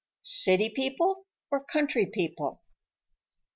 "City 0.23 0.71
people 0.75 1.27
or 1.51 1.63
country 1.63 2.07
people?" 2.11 2.63